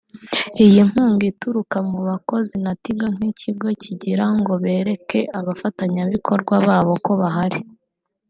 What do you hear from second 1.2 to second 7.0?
ituruka mu bakozi na Tigo nk’ikigo kugira ngo bereke abafatanyabikorwa babo